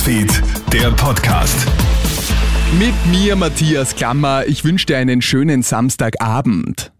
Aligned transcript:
Newsfeed, 0.00 0.42
der 0.72 0.90
Podcast. 0.92 1.66
Mit 2.78 2.94
mir, 3.10 3.36
Matthias 3.36 3.94
Klammer. 3.94 4.46
Ich 4.46 4.64
wünsche 4.64 4.86
dir 4.86 4.96
einen 4.96 5.20
schönen 5.20 5.62
Samstagabend. 5.62 6.90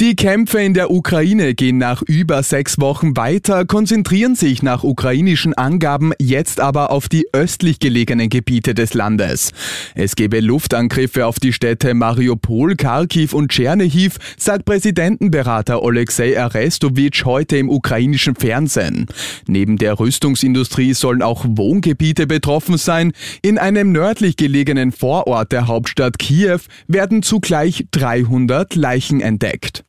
Die 0.00 0.14
Kämpfe 0.14 0.60
in 0.62 0.74
der 0.74 0.92
Ukraine 0.92 1.54
gehen 1.54 1.78
nach 1.78 2.02
über 2.02 2.44
sechs 2.44 2.78
Wochen 2.78 3.16
weiter, 3.16 3.64
konzentrieren 3.64 4.36
sich 4.36 4.62
nach 4.62 4.84
ukrainischen 4.84 5.54
Angaben 5.54 6.12
jetzt 6.20 6.60
aber 6.60 6.92
auf 6.92 7.08
die 7.08 7.26
östlich 7.32 7.80
gelegenen 7.80 8.28
Gebiete 8.28 8.74
des 8.74 8.94
Landes. 8.94 9.50
Es 9.96 10.14
gebe 10.14 10.38
Luftangriffe 10.38 11.26
auf 11.26 11.40
die 11.40 11.52
Städte 11.52 11.94
Mariupol, 11.94 12.76
Kharkiv 12.76 13.32
und 13.32 13.50
Tschernihiv, 13.50 14.18
sagt 14.36 14.66
Präsidentenberater 14.66 15.82
Alexei 15.82 16.40
Arestovic 16.40 17.24
heute 17.24 17.56
im 17.56 17.68
ukrainischen 17.68 18.36
Fernsehen. 18.36 19.06
Neben 19.48 19.78
der 19.78 19.98
Rüstungsindustrie 19.98 20.94
sollen 20.94 21.22
auch 21.22 21.44
Wohngebiete 21.44 22.28
betroffen 22.28 22.78
sein. 22.78 23.10
In 23.42 23.58
einem 23.58 23.90
nördlich 23.90 24.36
gelegenen 24.36 24.92
Vorort 24.92 25.50
der 25.50 25.66
Hauptstadt 25.66 26.20
Kiew 26.20 26.60
werden 26.86 27.24
zugleich 27.24 27.86
300 27.90 28.76
Leichen 28.76 29.20
entdeckt. 29.20 29.82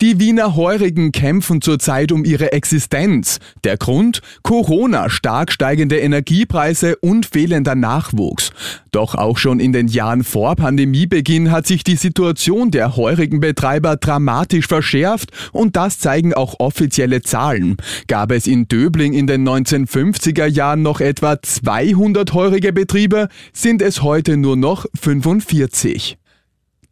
Die 0.00 0.18
Wiener 0.18 0.56
Heurigen 0.56 1.12
kämpfen 1.12 1.62
zurzeit 1.62 2.10
um 2.10 2.24
ihre 2.24 2.52
Existenz. 2.52 3.38
Der 3.62 3.76
Grund? 3.76 4.22
Corona, 4.42 5.08
stark 5.08 5.52
steigende 5.52 6.00
Energiepreise 6.00 6.96
und 6.96 7.26
fehlender 7.26 7.76
Nachwuchs. 7.76 8.50
Doch 8.90 9.14
auch 9.14 9.38
schon 9.38 9.60
in 9.60 9.72
den 9.72 9.86
Jahren 9.86 10.24
vor 10.24 10.56
Pandemiebeginn 10.56 11.52
hat 11.52 11.68
sich 11.68 11.84
die 11.84 11.94
Situation 11.94 12.72
der 12.72 12.96
heurigen 12.96 13.38
Betreiber 13.38 13.96
dramatisch 13.96 14.66
verschärft 14.66 15.30
und 15.52 15.76
das 15.76 16.00
zeigen 16.00 16.34
auch 16.34 16.56
offizielle 16.58 17.22
Zahlen. 17.22 17.76
Gab 18.08 18.32
es 18.32 18.48
in 18.48 18.66
Döbling 18.66 19.12
in 19.12 19.28
den 19.28 19.48
1950er 19.48 20.46
Jahren 20.46 20.82
noch 20.82 21.00
etwa 21.00 21.40
200 21.40 22.34
heurige 22.34 22.72
Betriebe, 22.72 23.28
sind 23.52 23.80
es 23.80 24.02
heute 24.02 24.36
nur 24.36 24.56
noch 24.56 24.86
45. 25.00 26.18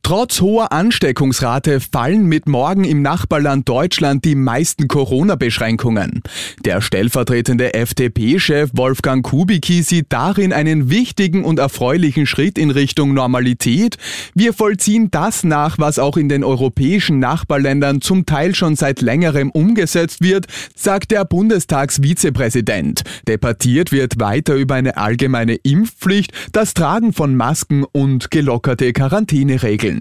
Trotz 0.05 0.41
hoher 0.41 0.73
Ansteckungsrate 0.73 1.79
fallen 1.79 2.27
mit 2.27 2.49
morgen 2.49 2.83
im 2.83 3.03
Nachbarland 3.03 3.69
Deutschland 3.69 4.25
die 4.25 4.35
meisten 4.35 4.89
Corona-Beschränkungen. 4.89 6.23
Der 6.65 6.81
stellvertretende 6.81 7.75
FDP-Chef 7.75 8.71
Wolfgang 8.75 9.25
Kubicki 9.25 9.85
sieht 9.85 10.07
darin 10.09 10.53
einen 10.53 10.91
wichtigen 10.91 11.45
und 11.45 11.61
erfreulichen 11.61 12.27
Schritt 12.27 12.59
in 12.59 12.73
Richtung 12.73 13.15
Normalität. 13.15 13.97
Wir 14.35 14.53
vollziehen 14.53 15.13
das 15.13 15.45
nach, 15.45 15.79
was 15.79 16.01
auch 16.01 16.17
in 16.17 16.29
den 16.29 16.43
europäischen 16.43 17.21
Nachbarländern 17.21 18.01
zum 18.01 18.27
Teil 18.27 18.57
schon 18.57 18.75
seit 18.75 19.03
längerem 19.03 19.53
umgesetzt 19.53 20.21
wird, 20.21 20.47
sagt 20.75 21.13
der 21.13 21.25
Bundestagsvizepräsident. 21.25 23.03
Debattiert 23.29 23.93
wird 23.93 24.19
weiter 24.19 24.57
über 24.57 24.75
eine 24.75 24.97
allgemeine 24.97 25.55
Impfpflicht, 25.55 26.33
das 26.51 26.75
Tragen 26.75 27.13
von 27.13 27.37
Masken 27.37 27.85
und 27.85 28.33
gelockerte 28.33 28.93
Quarantäneregeln. 28.93 29.92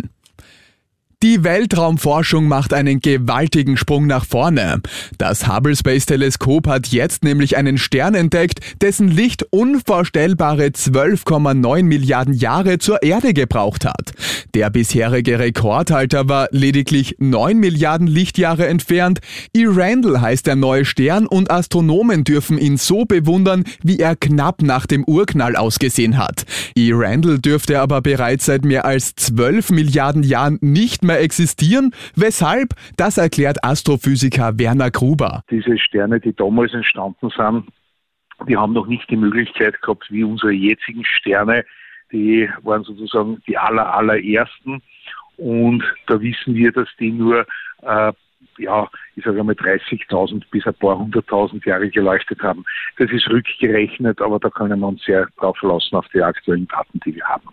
Die 1.23 1.43
Weltraumforschung 1.43 2.47
macht 2.47 2.73
einen 2.73 2.99
gewaltigen 2.99 3.77
Sprung 3.77 4.07
nach 4.07 4.25
vorne. 4.25 4.81
Das 5.19 5.47
Hubble 5.47 5.75
Space 5.75 6.07
Teleskop 6.07 6.67
hat 6.67 6.87
jetzt 6.87 7.23
nämlich 7.23 7.57
einen 7.57 7.77
Stern 7.77 8.15
entdeckt, 8.15 8.59
dessen 8.81 9.07
Licht 9.07 9.45
unvorstellbare 9.51 10.65
12,9 10.69 11.83
Milliarden 11.83 12.33
Jahre 12.33 12.79
zur 12.79 13.03
Erde 13.03 13.35
gebraucht 13.35 13.85
hat. 13.85 14.13
Der 14.55 14.71
bisherige 14.71 15.37
Rekordhalter 15.37 16.27
war 16.27 16.47
lediglich 16.49 17.17
9 17.19 17.55
Milliarden 17.55 18.07
Lichtjahre 18.07 18.65
entfernt. 18.65 19.19
E. 19.55 19.65
Randall 19.67 20.21
heißt 20.21 20.47
der 20.47 20.55
neue 20.55 20.85
Stern 20.85 21.27
und 21.27 21.51
Astronomen 21.51 22.23
dürfen 22.23 22.57
ihn 22.57 22.77
so 22.77 23.05
bewundern, 23.05 23.63
wie 23.83 23.99
er 23.99 24.15
knapp 24.15 24.63
nach 24.63 24.87
dem 24.87 25.03
Urknall 25.03 25.55
ausgesehen 25.55 26.17
hat. 26.17 26.45
E. 26.75 26.89
Randall 26.93 27.37
dürfte 27.37 27.79
aber 27.79 28.01
bereits 28.01 28.47
seit 28.47 28.65
mehr 28.65 28.85
als 28.85 29.13
12 29.15 29.69
Milliarden 29.69 30.23
Jahren 30.23 30.57
nicht 30.61 31.03
mehr 31.03 31.10
mehr 31.11 31.21
existieren. 31.21 31.93
Weshalb? 32.15 32.69
Das 32.97 33.17
erklärt 33.17 33.63
Astrophysiker 33.63 34.57
Werner 34.57 34.91
Gruber. 34.91 35.43
Diese 35.49 35.77
Sterne, 35.77 36.19
die 36.19 36.33
damals 36.33 36.73
entstanden 36.73 37.29
sind, 37.35 37.67
die 38.47 38.57
haben 38.57 38.73
noch 38.73 38.87
nicht 38.87 39.09
die 39.09 39.17
Möglichkeit 39.17 39.79
gehabt, 39.81 40.05
wie 40.09 40.23
unsere 40.23 40.51
jetzigen 40.51 41.05
Sterne, 41.05 41.63
die 42.11 42.49
waren 42.63 42.83
sozusagen 42.83 43.41
die 43.47 43.57
aller, 43.57 43.93
allerersten. 43.93 44.81
Und 45.37 45.83
da 46.07 46.19
wissen 46.21 46.55
wir, 46.55 46.71
dass 46.71 46.87
die 46.99 47.11
nur, 47.11 47.45
äh, 47.81 48.13
ja, 48.57 48.89
ich 49.15 49.23
sage 49.23 49.39
einmal 49.39 49.55
30.000 49.55 50.43
bis 50.51 50.65
ein 50.65 50.73
paar 50.75 50.97
hunderttausend 50.97 51.65
Jahre 51.65 51.89
geleuchtet 51.89 52.41
haben. 52.41 52.63
Das 52.97 53.11
ist 53.11 53.29
rückgerechnet, 53.29 54.21
aber 54.21 54.39
da 54.39 54.49
können 54.49 54.79
wir 54.79 54.87
uns 54.87 55.03
sehr 55.03 55.27
drauf 55.37 55.57
verlassen 55.57 55.95
auf 55.95 56.07
die 56.13 56.21
aktuellen 56.21 56.67
Daten, 56.67 56.99
die 57.05 57.15
wir 57.15 57.25
haben. 57.25 57.49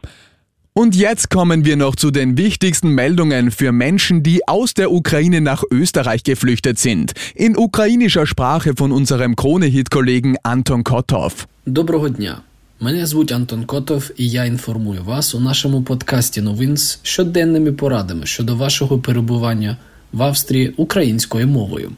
Und 0.77 0.95
jetzt 0.95 1.29
kommen 1.29 1.65
wir 1.65 1.77
noch 1.77 1.95
zu 1.95 2.09
den 2.09 2.35
wichtigsten 2.35 2.89
Meldungen 2.89 3.51
für 3.51 3.71
Menschen, 3.71 4.23
die 4.23 4.47
aus 4.47 4.73
der 4.73 4.91
Ukraine 4.91 5.39
nach 5.39 5.63
Österreich 5.69 6.23
geflüchtet 6.23 6.79
sind. 6.79 7.13
In 7.35 7.55
ukrainischer 7.55 8.25
Sprache 8.25 8.73
von 8.75 8.91
unserem 8.91 9.35
Krone-Hit-Kollegen 9.35 10.35
Anton 10.41 10.83
Kotov. 10.83 11.47
Доброго 11.65 12.09
дня. 12.09 12.41
Мене 12.79 13.05
звуть 13.05 13.31
Антон 13.31 13.63
Котов, 13.63 14.11
і 14.17 14.29
я 14.29 14.45
інформую 14.45 15.03
вас 15.03 15.35
у 15.35 15.39
нашому 15.39 15.83
подкасті 15.83 16.41
новин 16.41 16.77
з 16.77 16.99
щоденними 17.03 17.71
порадами 17.71 18.25
щодо 18.25 18.55
вашого 18.55 18.99
перебування 18.99 19.77
в 20.11 20.23
Австрії 20.23 20.73
українською 20.77 21.47
мовою. 21.47 21.91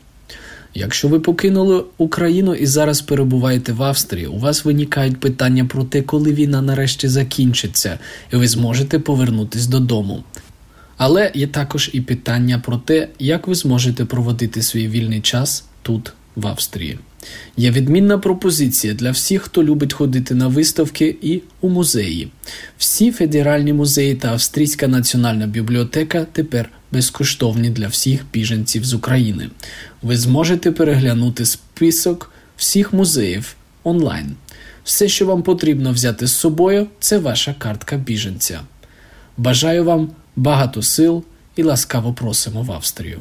Якщо 0.75 1.09
ви 1.09 1.21
покинули 1.21 1.85
Україну 1.99 2.55
і 2.55 2.67
зараз 2.67 3.01
перебуваєте 3.01 3.73
в 3.73 3.83
Австрії, 3.83 4.27
у 4.27 4.39
вас 4.39 4.65
виникають 4.65 5.21
питання 5.21 5.65
про 5.65 5.85
те, 5.85 6.03
коли 6.03 6.33
війна 6.33 6.63
нарешті 6.63 7.09
закінчиться, 7.09 7.99
і 8.33 8.37
ви 8.37 8.49
зможете 8.49 8.99
повернутись 8.99 9.67
додому. 9.67 10.25
Але 10.97 11.31
є 11.35 11.47
також 11.47 11.91
і 11.93 12.01
питання 12.01 12.59
про 12.59 12.77
те, 12.77 13.09
як 13.19 13.49
ви 13.49 13.55
зможете 13.55 14.05
проводити 14.05 14.63
свій 14.63 14.89
вільний 14.89 15.21
час 15.21 15.65
тут, 15.83 16.13
в 16.37 16.47
Австрії. 16.47 16.99
Є 17.57 17.71
відмінна 17.71 18.19
пропозиція 18.19 18.95
для 18.95 19.11
всіх, 19.11 19.43
хто 19.43 19.65
любить 19.65 19.93
ходити 19.93 20.35
на 20.35 20.49
виставки 20.49 21.17
і 21.23 21.43
у 21.61 21.69
музеї. 21.69 22.31
Всі 22.79 23.13
федеральні 23.13 23.73
музеї 23.73 24.15
та 24.15 24.29
Австрійська 24.29 24.89
національна 24.89 25.47
бібліотека 25.47 26.27
тепер 26.33 26.71
безкоштовні 26.93 27.71
для 27.71 27.89
всіх 27.89 28.21
біженців 28.33 28.85
з 28.85 28.95
України. 28.95 29.51
Ви 30.03 30.17
зможете 30.17 30.73
переглянути 30.73 31.47
список 31.47 32.33
всіх 32.57 32.93
музеїв 32.93 33.55
онлайн. 33.85 34.37
Все, 34.85 35.09
що 35.09 35.27
вам 35.27 35.43
потрібно 35.43 35.93
взяти 35.93 36.27
з 36.27 36.35
собою, 36.35 36.87
це 37.01 37.19
ваша 37.19 37.55
картка 37.59 37.97
біженця. 37.97 38.61
Бажаю 39.37 39.85
вам 39.85 40.11
багато 40.37 40.83
сил 40.83 41.25
і 41.57 41.63
ласкаво 41.63 42.13
просимо 42.13 42.63
в 42.63 42.73
Австрію. 42.73 43.21